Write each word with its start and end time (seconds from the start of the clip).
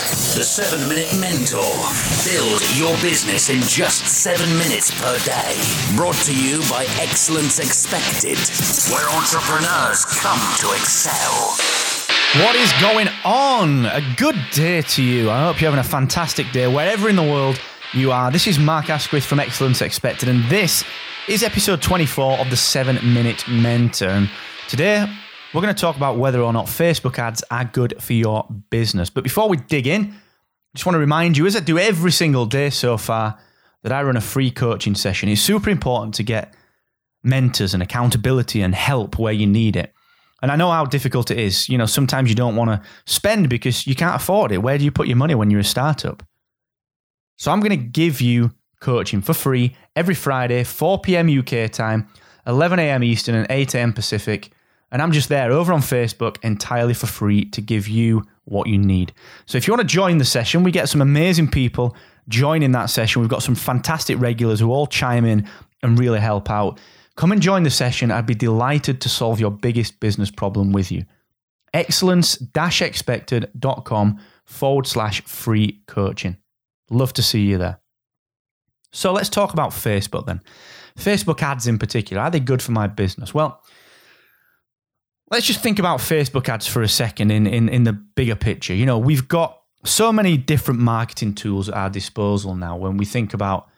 The 0.00 0.44
7 0.44 0.88
Minute 0.88 1.12
Mentor. 1.20 1.60
Build 2.24 2.62
your 2.74 2.96
business 3.02 3.50
in 3.50 3.60
just 3.60 4.06
7 4.06 4.48
minutes 4.56 4.90
per 4.98 5.18
day. 5.26 5.60
Brought 5.94 6.14
to 6.24 6.34
you 6.34 6.60
by 6.70 6.86
Excellence 6.98 7.58
Expected, 7.58 8.38
where 8.90 9.06
entrepreneurs 9.10 10.06
come 10.06 10.40
to 10.56 10.72
excel. 10.72 11.54
What 12.42 12.56
is 12.56 12.72
going 12.80 13.08
on? 13.26 13.84
A 13.84 14.00
good 14.16 14.36
day 14.52 14.80
to 14.80 15.02
you. 15.02 15.30
I 15.30 15.44
hope 15.44 15.60
you're 15.60 15.70
having 15.70 15.84
a 15.84 15.88
fantastic 15.88 16.50
day 16.50 16.66
wherever 16.66 17.10
in 17.10 17.16
the 17.16 17.22
world 17.22 17.60
you 17.92 18.10
are. 18.10 18.30
This 18.30 18.46
is 18.46 18.58
Mark 18.58 18.88
Asquith 18.88 19.26
from 19.26 19.38
Excellence 19.38 19.82
Expected, 19.82 20.30
and 20.30 20.42
this 20.44 20.82
is 21.28 21.42
episode 21.42 21.82
24 21.82 22.38
of 22.38 22.48
the 22.48 22.56
7 22.56 22.96
Minute 23.12 23.46
Mentor. 23.46 24.08
And 24.08 24.30
today, 24.66 25.06
we're 25.52 25.62
going 25.62 25.74
to 25.74 25.80
talk 25.80 25.96
about 25.96 26.16
whether 26.16 26.40
or 26.40 26.52
not 26.52 26.66
Facebook 26.66 27.18
ads 27.18 27.42
are 27.50 27.64
good 27.64 28.00
for 28.00 28.12
your 28.12 28.46
business. 28.70 29.10
But 29.10 29.24
before 29.24 29.48
we 29.48 29.56
dig 29.56 29.86
in, 29.86 30.12
I 30.12 30.76
just 30.76 30.86
want 30.86 30.94
to 30.94 31.00
remind 31.00 31.36
you, 31.36 31.46
as 31.46 31.56
I 31.56 31.60
do 31.60 31.78
every 31.78 32.12
single 32.12 32.46
day 32.46 32.70
so 32.70 32.96
far, 32.96 33.38
that 33.82 33.92
I 33.92 34.02
run 34.02 34.16
a 34.16 34.20
free 34.20 34.50
coaching 34.50 34.94
session. 34.94 35.28
It's 35.28 35.40
super 35.40 35.70
important 35.70 36.14
to 36.16 36.22
get 36.22 36.54
mentors 37.22 37.74
and 37.74 37.82
accountability 37.82 38.62
and 38.62 38.74
help 38.74 39.18
where 39.18 39.32
you 39.32 39.46
need 39.46 39.76
it. 39.76 39.92
And 40.42 40.50
I 40.50 40.56
know 40.56 40.70
how 40.70 40.84
difficult 40.84 41.30
it 41.30 41.38
is. 41.38 41.68
You 41.68 41.76
know, 41.76 41.86
sometimes 41.86 42.28
you 42.28 42.34
don't 42.34 42.56
want 42.56 42.70
to 42.70 42.88
spend 43.06 43.48
because 43.48 43.86
you 43.86 43.94
can't 43.94 44.16
afford 44.16 44.52
it. 44.52 44.58
Where 44.58 44.78
do 44.78 44.84
you 44.84 44.90
put 44.90 45.06
your 45.06 45.16
money 45.16 45.34
when 45.34 45.50
you're 45.50 45.60
a 45.60 45.64
startup? 45.64 46.22
So 47.36 47.50
I'm 47.50 47.60
going 47.60 47.70
to 47.70 47.76
give 47.76 48.20
you 48.20 48.52
coaching 48.80 49.20
for 49.20 49.34
free 49.34 49.76
every 49.96 50.14
Friday, 50.14 50.64
4 50.64 51.00
p.m. 51.00 51.38
UK 51.38 51.70
time, 51.70 52.08
11 52.46 52.78
a.m. 52.78 53.04
Eastern, 53.04 53.34
and 53.34 53.46
8 53.50 53.74
a.m. 53.74 53.92
Pacific. 53.92 54.50
And 54.92 55.00
I'm 55.00 55.12
just 55.12 55.28
there 55.28 55.52
over 55.52 55.72
on 55.72 55.80
Facebook 55.80 56.36
entirely 56.42 56.94
for 56.94 57.06
free 57.06 57.44
to 57.46 57.60
give 57.60 57.86
you 57.86 58.24
what 58.44 58.66
you 58.66 58.78
need. 58.78 59.12
So 59.46 59.56
if 59.56 59.66
you 59.66 59.72
want 59.72 59.82
to 59.82 59.86
join 59.86 60.18
the 60.18 60.24
session, 60.24 60.62
we 60.64 60.72
get 60.72 60.88
some 60.88 61.00
amazing 61.00 61.48
people 61.48 61.96
joining 62.28 62.72
that 62.72 62.86
session. 62.86 63.20
We've 63.20 63.30
got 63.30 63.42
some 63.42 63.54
fantastic 63.54 64.18
regulars 64.18 64.60
who 64.60 64.72
all 64.72 64.86
chime 64.86 65.24
in 65.24 65.48
and 65.82 65.98
really 65.98 66.20
help 66.20 66.50
out. 66.50 66.80
Come 67.16 67.32
and 67.32 67.40
join 67.40 67.62
the 67.62 67.70
session. 67.70 68.10
I'd 68.10 68.26
be 68.26 68.34
delighted 68.34 69.00
to 69.02 69.08
solve 69.08 69.40
your 69.40 69.50
biggest 69.50 70.00
business 70.00 70.30
problem 70.30 70.72
with 70.72 70.90
you. 70.90 71.04
Excellence 71.72 72.42
expected.com 72.56 74.20
forward 74.44 74.86
slash 74.86 75.22
free 75.22 75.82
coaching. 75.86 76.36
Love 76.90 77.12
to 77.12 77.22
see 77.22 77.42
you 77.42 77.58
there. 77.58 77.78
So 78.92 79.12
let's 79.12 79.28
talk 79.28 79.52
about 79.52 79.70
Facebook 79.70 80.26
then. 80.26 80.40
Facebook 80.98 81.40
ads 81.42 81.68
in 81.68 81.78
particular, 81.78 82.22
are 82.22 82.30
they 82.30 82.40
good 82.40 82.60
for 82.60 82.72
my 82.72 82.88
business? 82.88 83.32
Well, 83.32 83.62
let's 85.30 85.46
just 85.46 85.62
think 85.62 85.78
about 85.78 86.00
Facebook 86.00 86.48
ads 86.48 86.66
for 86.66 86.82
a 86.82 86.88
second 86.88 87.30
in, 87.30 87.46
in, 87.46 87.68
in 87.68 87.84
the 87.84 87.92
bigger 87.92 88.36
picture. 88.36 88.74
You 88.74 88.86
know, 88.86 88.98
we've 88.98 89.28
got 89.28 89.62
so 89.84 90.12
many 90.12 90.36
different 90.36 90.80
marketing 90.80 91.34
tools 91.34 91.68
at 91.68 91.74
our 91.74 91.90
disposal 91.90 92.54
now. 92.54 92.76
When 92.76 92.96
we 92.96 93.04
think 93.04 93.32
about 93.32 93.68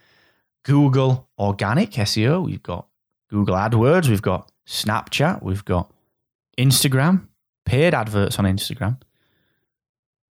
Google 0.65 1.29
organic 1.39 1.91
SEO, 1.93 2.45
we've 2.45 2.63
got 2.63 2.87
Google 3.29 3.55
AdWords, 3.55 4.09
we've 4.09 4.23
got 4.23 4.51
Snapchat, 4.67 5.43
we've 5.43 5.65
got 5.65 5.93
Instagram, 6.59 7.29
paid 7.65 7.95
adverts 7.95 8.39
on 8.39 8.45
Instagram. 8.45 9.01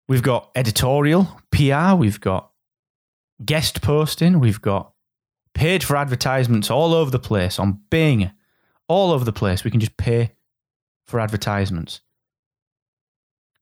We've 0.08 0.24
got 0.24 0.52
editorial, 0.56 1.40
PR, 1.52 1.96
we've 1.96 2.20
got 2.20 2.52
guest 3.46 3.82
posting, 3.82 4.40
we've 4.40 4.62
got 4.62 4.94
paid 5.54 5.84
for 5.84 5.96
advertisements 5.96 6.70
all 6.70 6.94
over 6.94 7.10
the 7.10 7.20
place 7.20 7.60
on 7.60 7.80
Bing, 7.90 8.32
all 8.88 9.12
over 9.12 9.24
the 9.24 9.34
place. 9.34 9.64
We 9.64 9.72
can 9.72 9.80
just 9.80 9.98
pay 9.98 10.32
for 11.06 11.20
advertisements. 11.20 12.02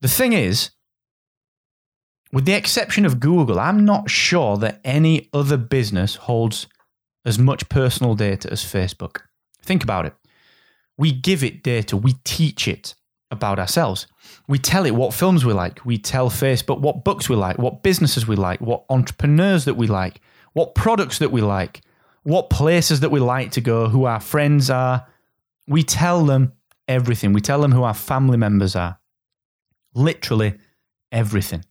The 0.02 0.08
thing 0.08 0.34
is, 0.34 0.72
with 2.32 2.46
the 2.46 2.54
exception 2.54 3.06
of 3.06 3.20
Google, 3.20 3.60
I'm 3.60 3.86
not 3.86 4.10
sure 4.10 4.58
that 4.58 4.82
any 4.84 5.30
other 5.34 5.58
business 5.58 6.16
holds 6.16 6.68
as 7.26 7.40
much 7.40 7.68
personal 7.70 8.16
data 8.16 8.52
as 8.52 8.64
Facebook. 8.64 9.22
Think 9.62 9.84
about 9.84 10.06
it. 10.06 10.14
We 10.98 11.12
give 11.12 11.44
it 11.44 11.64
data, 11.64 11.98
we 11.98 12.14
teach 12.24 12.68
it 12.68 12.96
about 13.32 13.60
ourselves. 13.60 14.08
We 14.48 14.58
tell 14.58 14.86
it 14.86 14.96
what 14.96 15.14
films 15.14 15.46
we 15.46 15.54
like. 15.54 15.86
We 15.86 15.98
tell 15.98 16.30
Facebook 16.30 16.80
what 16.80 17.04
books 17.04 17.30
we 17.30 17.36
like, 17.36 17.58
what 17.58 17.84
businesses 17.84 18.28
we 18.28 18.36
like, 18.36 18.60
what 18.60 18.86
entrepreneurs 18.90 19.66
that 19.66 19.76
we 19.76 19.88
like, 19.88 20.22
what 20.54 20.76
products 20.76 21.20
that 21.20 21.32
we 21.32 21.42
like, 21.42 21.82
what 22.24 22.50
places 22.50 23.00
that 23.02 23.12
we 23.12 23.20
like 23.20 23.52
to 23.52 23.62
go, 23.62 23.88
who 23.88 24.06
our 24.06 24.20
friends 24.20 24.70
are. 24.70 25.08
We 25.68 25.84
tell 25.84 26.26
them 26.26 26.54
everything. 26.90 27.32
We 27.32 27.40
tell 27.40 27.62
them 27.62 27.72
who 27.72 27.84
our 27.84 27.94
family 27.94 28.36
members 28.36 28.76
are. 28.76 29.00
Literally 29.94 30.56
everything. 31.12 31.64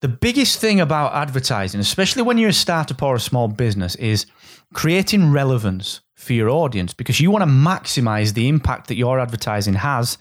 The 0.00 0.08
biggest 0.08 0.58
thing 0.60 0.80
about 0.80 1.12
advertising, 1.14 1.78
especially 1.78 2.22
when 2.22 2.38
you're 2.38 2.50
a 2.50 2.54
startup 2.54 3.02
or 3.02 3.14
a 3.14 3.20
small 3.20 3.48
business, 3.48 3.94
is 3.96 4.26
creating 4.72 5.30
relevance 5.30 6.00
for 6.14 6.32
your 6.32 6.48
audience 6.48 6.94
because 6.94 7.20
you 7.20 7.30
want 7.30 7.42
to 7.42 7.50
maximize 7.50 8.32
the 8.32 8.48
impact 8.48 8.88
that 8.88 8.96
your 8.96 9.20
advertising 9.20 9.74
has 9.74 10.16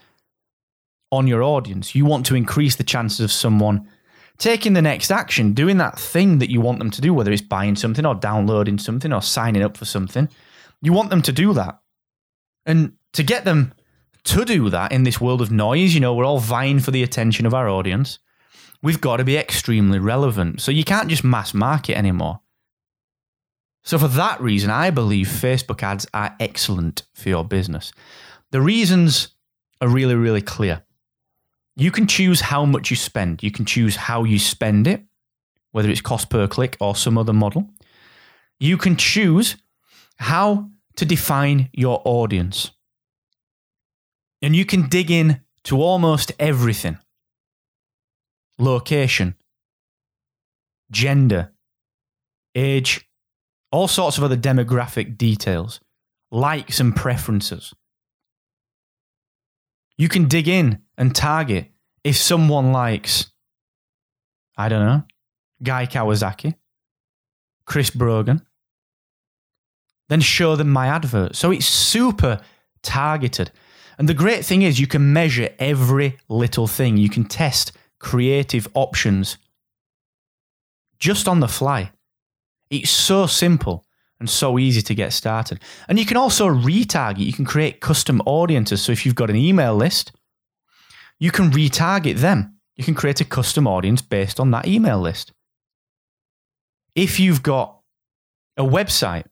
on 1.11 1.27
your 1.27 1.41
audience. 1.41 1.95
You 1.95 2.05
want 2.05 2.25
to 2.27 2.35
increase 2.35 2.75
the 2.75 2.83
chances 2.83 3.21
of 3.21 3.31
someone 3.31 3.87
taking 4.37 4.73
the 4.73 4.81
next 4.81 5.11
action, 5.11 5.53
doing 5.53 5.77
that 5.77 5.99
thing 5.99 6.39
that 6.39 6.49
you 6.49 6.61
want 6.61 6.79
them 6.79 6.91
to 6.91 7.01
do, 7.01 7.13
whether 7.13 7.31
it's 7.31 7.41
buying 7.41 7.75
something 7.75 8.05
or 8.05 8.15
downloading 8.15 8.77
something 8.77 9.13
or 9.13 9.21
signing 9.21 9.61
up 9.61 9.77
for 9.77 9.85
something. 9.85 10.27
You 10.81 10.93
want 10.93 11.09
them 11.09 11.21
to 11.23 11.31
do 11.31 11.53
that. 11.53 11.79
And 12.65 12.93
to 13.13 13.23
get 13.23 13.45
them 13.45 13.73
to 14.25 14.45
do 14.45 14.69
that 14.69 14.91
in 14.91 15.03
this 15.03 15.19
world 15.21 15.41
of 15.41 15.51
noise, 15.51 15.93
you 15.93 15.99
know, 15.99 16.13
we're 16.13 16.25
all 16.25 16.39
vying 16.39 16.79
for 16.79 16.91
the 16.91 17.03
attention 17.03 17.45
of 17.45 17.53
our 17.53 17.69
audience. 17.69 18.19
We've 18.81 19.01
got 19.01 19.17
to 19.17 19.23
be 19.23 19.37
extremely 19.37 19.99
relevant. 19.99 20.61
So 20.61 20.71
you 20.71 20.83
can't 20.83 21.09
just 21.09 21.23
mass 21.23 21.53
market 21.53 21.97
anymore. 21.97 22.41
So, 23.83 23.97
for 23.97 24.09
that 24.09 24.41
reason, 24.41 24.69
I 24.69 24.89
believe 24.89 25.27
Facebook 25.27 25.81
ads 25.81 26.05
are 26.13 26.35
excellent 26.39 27.03
for 27.13 27.29
your 27.29 27.45
business. 27.45 27.91
The 28.51 28.61
reasons 28.61 29.29
are 29.81 29.87
really, 29.87 30.15
really 30.15 30.41
clear. 30.41 30.83
You 31.75 31.91
can 31.91 32.05
choose 32.05 32.41
how 32.41 32.65
much 32.65 32.89
you 32.89 32.97
spend, 32.97 33.41
you 33.41 33.51
can 33.51 33.65
choose 33.65 33.95
how 33.95 34.25
you 34.25 34.37
spend 34.37 34.85
it, 34.85 35.05
whether 35.71 35.89
it's 35.89 36.01
cost 36.01 36.29
per 36.29 36.47
click 36.47 36.75
or 36.81 36.95
some 36.95 37.17
other 37.17 37.33
model. 37.33 37.69
You 38.59 38.77
can 38.77 38.97
choose 38.97 39.55
how 40.17 40.69
to 40.97 41.05
define 41.05 41.69
your 41.71 42.01
audience. 42.03 42.71
And 44.41 44.55
you 44.55 44.65
can 44.65 44.87
dig 44.87 45.11
in 45.11 45.41
to 45.65 45.81
almost 45.81 46.31
everything 46.39 46.97
location, 48.57 49.35
gender, 50.91 51.51
age, 52.55 53.07
all 53.71 53.87
sorts 53.87 54.17
of 54.17 54.23
other 54.23 54.37
demographic 54.37 55.17
details, 55.17 55.79
likes 56.31 56.79
and 56.79 56.95
preferences. 56.95 57.73
You 59.97 60.09
can 60.09 60.27
dig 60.27 60.47
in 60.47 60.81
and 60.97 61.15
target 61.15 61.71
if 62.03 62.17
someone 62.17 62.71
likes, 62.71 63.31
I 64.57 64.69
don't 64.69 64.85
know, 64.85 65.03
Guy 65.61 65.85
Kawasaki, 65.85 66.55
Chris 67.65 67.89
Brogan, 67.89 68.41
then 70.07 70.21
show 70.21 70.55
them 70.55 70.69
my 70.69 70.87
advert. 70.87 71.35
So 71.35 71.51
it's 71.51 71.65
super 71.65 72.41
targeted. 72.81 73.51
And 73.99 74.07
the 74.07 74.13
great 74.13 74.45
thing 74.45 74.61
is, 74.61 74.79
you 74.79 74.87
can 74.87 75.11
measure 75.11 75.49
every 75.59 76.17
little 76.29 76.67
thing. 76.67 76.95
You 76.95 77.09
can 77.09 77.25
test 77.25 77.73
creative 77.99 78.67
options 78.73 79.37
just 80.99 81.27
on 81.27 81.41
the 81.41 81.49
fly. 81.49 81.91
It's 82.69 82.89
so 82.89 83.27
simple 83.27 83.85
and 84.19 84.29
so 84.29 84.57
easy 84.57 84.81
to 84.81 84.95
get 84.95 85.11
started. 85.11 85.59
And 85.89 85.99
you 85.99 86.05
can 86.05 86.17
also 86.17 86.47
retarget, 86.47 87.25
you 87.25 87.33
can 87.33 87.45
create 87.45 87.81
custom 87.81 88.21
audiences. 88.25 88.81
So 88.81 88.91
if 88.93 89.05
you've 89.05 89.15
got 89.15 89.29
an 89.29 89.35
email 89.35 89.75
list, 89.75 90.13
you 91.19 91.31
can 91.31 91.51
retarget 91.51 92.17
them. 92.17 92.55
You 92.77 92.85
can 92.85 92.95
create 92.95 93.19
a 93.19 93.25
custom 93.25 93.67
audience 93.67 94.01
based 94.01 94.39
on 94.39 94.51
that 94.51 94.65
email 94.65 94.99
list. 94.99 95.33
If 96.95 97.19
you've 97.19 97.43
got 97.43 97.79
a 98.55 98.63
website, 98.63 99.25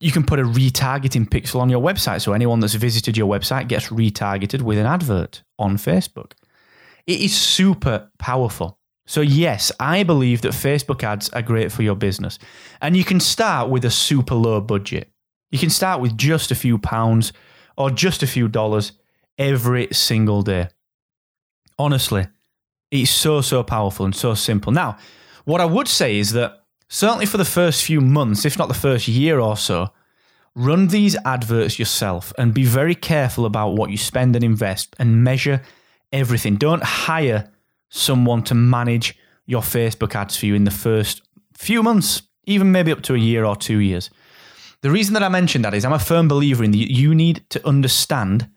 you 0.00 0.12
can 0.12 0.24
put 0.24 0.38
a 0.38 0.44
retargeting 0.44 1.28
pixel 1.28 1.60
on 1.60 1.68
your 1.68 1.82
website. 1.82 2.20
So 2.20 2.32
anyone 2.32 2.60
that's 2.60 2.74
visited 2.74 3.16
your 3.16 3.28
website 3.28 3.68
gets 3.68 3.88
retargeted 3.88 4.62
with 4.62 4.78
an 4.78 4.86
advert 4.86 5.42
on 5.58 5.76
Facebook. 5.76 6.32
It 7.06 7.20
is 7.20 7.36
super 7.36 8.10
powerful. 8.18 8.78
So, 9.06 9.22
yes, 9.22 9.72
I 9.80 10.02
believe 10.02 10.42
that 10.42 10.52
Facebook 10.52 11.02
ads 11.02 11.30
are 11.30 11.40
great 11.40 11.72
for 11.72 11.82
your 11.82 11.96
business. 11.96 12.38
And 12.82 12.94
you 12.94 13.04
can 13.04 13.20
start 13.20 13.70
with 13.70 13.84
a 13.86 13.90
super 13.90 14.34
low 14.34 14.60
budget. 14.60 15.10
You 15.50 15.58
can 15.58 15.70
start 15.70 16.02
with 16.02 16.16
just 16.18 16.50
a 16.50 16.54
few 16.54 16.76
pounds 16.76 17.32
or 17.78 17.90
just 17.90 18.22
a 18.22 18.26
few 18.26 18.48
dollars 18.48 18.92
every 19.38 19.88
single 19.92 20.42
day. 20.42 20.68
Honestly, 21.78 22.26
it's 22.90 23.10
so, 23.10 23.40
so 23.40 23.62
powerful 23.62 24.04
and 24.04 24.14
so 24.14 24.34
simple. 24.34 24.72
Now, 24.72 24.98
what 25.46 25.62
I 25.62 25.64
would 25.64 25.88
say 25.88 26.18
is 26.18 26.32
that 26.32 26.64
certainly 26.88 27.26
for 27.26 27.36
the 27.36 27.44
first 27.44 27.84
few 27.84 28.00
months, 28.00 28.44
if 28.44 28.58
not 28.58 28.68
the 28.68 28.74
first 28.74 29.08
year 29.08 29.38
or 29.38 29.56
so, 29.56 29.90
run 30.54 30.88
these 30.88 31.16
adverts 31.24 31.78
yourself 31.78 32.32
and 32.38 32.52
be 32.52 32.64
very 32.64 32.94
careful 32.94 33.46
about 33.46 33.74
what 33.74 33.90
you 33.90 33.96
spend 33.96 34.34
and 34.34 34.44
invest 34.44 34.94
and 34.98 35.22
measure 35.22 35.62
everything. 36.12 36.56
Don't 36.56 36.82
hire 36.82 37.50
someone 37.90 38.42
to 38.44 38.54
manage 38.54 39.16
your 39.46 39.62
Facebook 39.62 40.14
ads 40.14 40.36
for 40.36 40.46
you 40.46 40.54
in 40.54 40.64
the 40.64 40.70
first 40.70 41.22
few 41.56 41.82
months, 41.82 42.22
even 42.44 42.72
maybe 42.72 42.92
up 42.92 43.02
to 43.02 43.14
a 43.14 43.18
year 43.18 43.44
or 43.44 43.56
two 43.56 43.78
years. 43.78 44.10
The 44.80 44.90
reason 44.90 45.14
that 45.14 45.22
I 45.22 45.28
mentioned 45.28 45.64
that 45.64 45.74
is 45.74 45.84
I'm 45.84 45.92
a 45.92 45.98
firm 45.98 46.28
believer 46.28 46.62
in 46.62 46.70
that 46.70 46.92
you 46.92 47.14
need 47.14 47.44
to 47.50 47.66
understand 47.66 48.48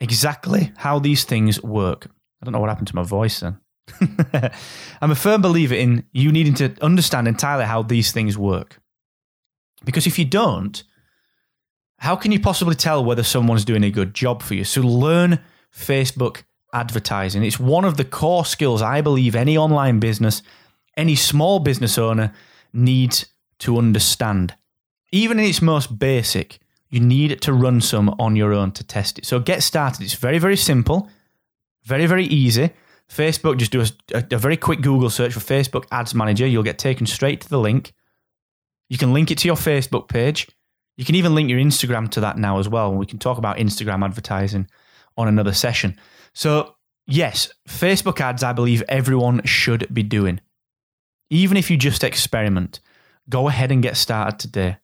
exactly 0.00 0.72
how 0.76 0.98
these 0.98 1.24
things 1.24 1.62
work. 1.62 2.08
I 2.40 2.44
don't 2.44 2.52
know 2.52 2.60
what 2.60 2.68
happened 2.68 2.88
to 2.88 2.96
my 2.96 3.02
voice 3.02 3.40
then. 3.40 3.58
I'm 5.00 5.10
a 5.10 5.16
firm 5.16 5.42
believer 5.42 5.74
in 5.74 6.04
you 6.12 6.32
needing 6.32 6.54
to 6.54 6.74
understand 6.82 7.28
entirely 7.28 7.64
how 7.64 7.82
these 7.82 8.12
things 8.12 8.36
work. 8.36 8.80
Because 9.84 10.06
if 10.06 10.18
you 10.18 10.24
don't, 10.24 10.82
how 11.98 12.16
can 12.16 12.32
you 12.32 12.40
possibly 12.40 12.74
tell 12.74 13.04
whether 13.04 13.22
someone's 13.22 13.64
doing 13.64 13.84
a 13.84 13.90
good 13.90 14.14
job 14.14 14.42
for 14.42 14.54
you? 14.54 14.64
So 14.64 14.80
learn 14.82 15.40
Facebook 15.74 16.42
advertising. 16.72 17.42
It's 17.42 17.58
one 17.58 17.84
of 17.84 17.96
the 17.96 18.04
core 18.04 18.44
skills 18.44 18.82
I 18.82 19.00
believe 19.00 19.34
any 19.34 19.56
online 19.56 19.98
business, 20.00 20.42
any 20.96 21.14
small 21.14 21.58
business 21.58 21.98
owner 21.98 22.32
needs 22.72 23.26
to 23.60 23.78
understand. 23.78 24.54
Even 25.10 25.38
in 25.38 25.46
its 25.46 25.62
most 25.62 25.98
basic, 25.98 26.58
you 26.90 27.00
need 27.00 27.40
to 27.42 27.52
run 27.52 27.80
some 27.80 28.14
on 28.18 28.36
your 28.36 28.52
own 28.52 28.72
to 28.72 28.84
test 28.84 29.18
it. 29.18 29.26
So 29.26 29.40
get 29.40 29.62
started. 29.62 30.02
It's 30.02 30.14
very, 30.14 30.38
very 30.38 30.56
simple, 30.56 31.08
very, 31.84 32.06
very 32.06 32.24
easy. 32.24 32.70
Facebook, 33.10 33.56
just 33.56 33.72
do 33.72 33.80
a, 33.80 34.24
a, 34.30 34.38
very 34.38 34.56
quick 34.56 34.82
Google 34.82 35.08
search 35.08 35.32
for 35.32 35.40
Facebook 35.40 35.86
Ads 35.90 36.14
Manager. 36.14 36.46
You'll 36.46 36.62
get 36.62 36.78
taken 36.78 37.06
straight 37.06 37.40
to 37.40 37.48
the 37.48 37.58
link. 37.58 37.92
You 38.90 38.98
can 38.98 39.12
link 39.12 39.30
it 39.30 39.38
to 39.38 39.48
your 39.48 39.56
Facebook 39.56 40.08
page. 40.08 40.46
You 40.96 41.04
can 41.04 41.14
even 41.14 41.34
link 41.34 41.48
your 41.48 41.58
Instagram 41.58 42.10
to 42.10 42.20
that 42.20 42.36
now 42.36 42.58
as 42.58 42.68
well. 42.68 42.92
We 42.92 43.06
can 43.06 43.18
talk 43.18 43.38
about 43.38 43.56
Instagram 43.56 44.04
advertising 44.04 44.68
on 45.16 45.28
another 45.28 45.52
session. 45.52 45.98
So, 46.34 46.74
yes, 47.06 47.50
Facebook 47.68 48.20
ads, 48.20 48.42
I 48.42 48.52
believe 48.52 48.82
everyone 48.88 49.42
should 49.44 49.92
be 49.92 50.02
doing. 50.02 50.40
Even 51.30 51.56
if 51.56 51.70
you 51.70 51.76
just 51.76 52.04
experiment, 52.04 52.80
go 53.28 53.48
ahead 53.48 53.72
and 53.72 53.82
get 53.82 53.96
started 53.96 54.38
today. 54.38 54.76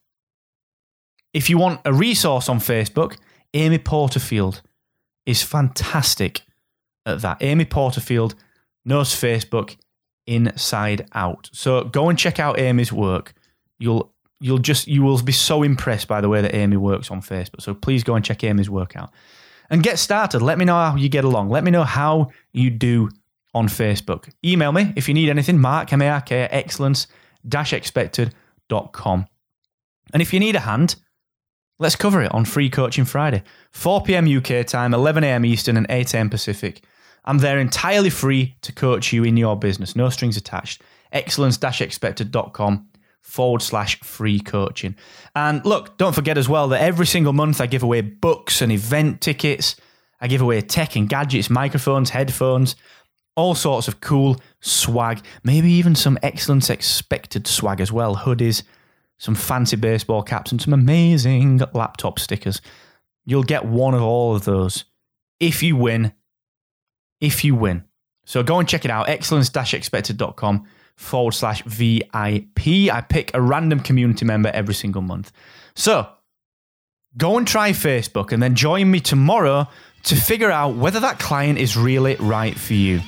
If 1.33 1.49
you 1.49 1.57
want 1.57 1.81
a 1.85 1.93
resource 1.93 2.49
on 2.49 2.59
Facebook, 2.59 3.17
Amy 3.53 3.77
Porterfield 3.77 4.61
is 5.25 5.43
fantastic 5.43 6.41
at 7.05 7.21
that. 7.21 7.37
Amy 7.41 7.65
Porterfield 7.65 8.35
knows 8.83 9.09
Facebook 9.09 9.77
inside 10.25 11.07
out. 11.13 11.51
So 11.53 11.83
go 11.83 12.09
and 12.09 12.17
check 12.17 12.39
out 12.39 12.59
Amy's 12.59 12.91
work. 12.91 13.35
You'll 13.79 14.11
you'll 14.39 14.59
just 14.59 14.87
you 14.87 15.03
will 15.03 15.21
be 15.21 15.31
so 15.31 15.63
impressed 15.63 16.07
by 16.07 16.21
the 16.21 16.29
way 16.29 16.41
that 16.41 16.55
Amy 16.55 16.77
works 16.77 17.11
on 17.11 17.21
Facebook. 17.21 17.61
So 17.61 17.73
please 17.73 18.03
go 18.03 18.15
and 18.15 18.25
check 18.25 18.43
Amy's 18.43 18.69
work 18.69 18.95
out. 18.95 19.11
And 19.69 19.83
get 19.83 19.97
started. 19.97 20.41
Let 20.41 20.57
me 20.57 20.65
know 20.65 20.75
how 20.75 20.95
you 20.95 21.09
get 21.09 21.25
along. 21.25 21.49
Let 21.49 21.63
me 21.63 21.71
know 21.71 21.83
how 21.83 22.29
you 22.53 22.69
do 22.69 23.09
on 23.53 23.67
Facebook. 23.67 24.29
Email 24.43 24.71
me 24.71 24.93
if 24.95 25.07
you 25.07 25.15
need 25.15 25.29
anything, 25.29 25.59
mark, 25.59 25.91
M-A-R-K, 25.91 26.49
excellence-expected.com. 26.51 29.25
And 30.13 30.21
if 30.21 30.33
you 30.33 30.39
need 30.39 30.55
a 30.55 30.59
hand, 30.59 30.97
Let's 31.77 31.97
cover 31.97 32.21
it 32.21 32.33
on 32.33 32.45
Free 32.45 32.69
Coaching 32.69 33.03
Friday, 33.03 33.43
4 33.71 34.03
p.m. 34.03 34.33
UK 34.33 34.65
time, 34.65 34.93
11 34.93 35.25
a.m. 35.25 35.43
Eastern, 35.43 35.75
and 35.75 35.85
8 35.89 36.13
a.m. 36.13 36.29
Pacific. 36.29 36.81
I'm 37.25 37.39
there 37.39 37.59
entirely 37.59 38.09
free 38.09 38.55
to 38.61 38.71
coach 38.71 39.11
you 39.11 39.23
in 39.23 39.37
your 39.37 39.57
business, 39.57 39.95
no 39.95 40.09
strings 40.09 40.37
attached. 40.37 40.81
Excellence 41.11 41.57
expected.com 41.61 42.87
forward 43.21 43.61
slash 43.61 43.99
free 44.01 44.39
coaching. 44.39 44.95
And 45.35 45.65
look, 45.65 45.97
don't 45.97 46.13
forget 46.13 46.37
as 46.37 46.47
well 46.47 46.67
that 46.69 46.81
every 46.81 47.07
single 47.07 47.33
month 47.33 47.59
I 47.59 47.67
give 47.67 47.83
away 47.83 48.01
books 48.01 48.61
and 48.61 48.71
event 48.71 49.21
tickets. 49.21 49.75
I 50.21 50.27
give 50.27 50.41
away 50.41 50.61
tech 50.61 50.95
and 50.95 51.09
gadgets, 51.09 51.49
microphones, 51.49 52.11
headphones, 52.11 52.75
all 53.35 53.55
sorts 53.55 53.87
of 53.87 53.99
cool 53.99 54.37
swag, 54.61 55.21
maybe 55.43 55.71
even 55.71 55.95
some 55.95 56.17
excellence 56.23 56.69
expected 56.69 57.47
swag 57.47 57.81
as 57.81 57.91
well, 57.91 58.15
hoodies 58.15 58.63
some 59.17 59.35
fancy 59.35 59.75
baseball 59.75 60.23
caps, 60.23 60.51
and 60.51 60.61
some 60.61 60.73
amazing 60.73 61.61
laptop 61.73 62.19
stickers. 62.19 62.61
You'll 63.25 63.43
get 63.43 63.65
one 63.65 63.93
of 63.93 64.01
all 64.01 64.35
of 64.35 64.45
those 64.45 64.85
if 65.39 65.63
you 65.63 65.75
win. 65.75 66.13
If 67.19 67.43
you 67.43 67.55
win. 67.55 67.85
So 68.25 68.43
go 68.43 68.59
and 68.59 68.67
check 68.67 68.85
it 68.85 68.91
out 68.91 69.07
excellence 69.07 69.49
expected.com 69.73 70.67
forward 70.95 71.33
slash 71.33 71.63
VIP. 71.63 72.91
I 72.91 73.05
pick 73.07 73.31
a 73.33 73.41
random 73.41 73.79
community 73.79 74.25
member 74.25 74.49
every 74.49 74.73
single 74.73 75.01
month. 75.01 75.31
So 75.75 76.07
go 77.17 77.37
and 77.37 77.47
try 77.47 77.71
Facebook 77.71 78.31
and 78.31 78.41
then 78.41 78.55
join 78.55 78.89
me 78.89 78.99
tomorrow 78.99 79.67
to 80.03 80.15
figure 80.15 80.51
out 80.51 80.75
whether 80.75 80.99
that 80.99 81.19
client 81.19 81.59
is 81.59 81.75
really 81.75 82.15
right 82.15 82.57
for 82.57 82.73
you. 82.73 83.01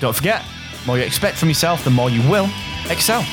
Don't 0.00 0.14
forget, 0.14 0.42
the 0.80 0.86
more 0.86 0.98
you 0.98 1.04
expect 1.04 1.36
from 1.38 1.48
yourself, 1.48 1.84
the 1.84 1.90
more 1.90 2.10
you 2.10 2.28
will 2.28 2.48
excel. 2.88 3.24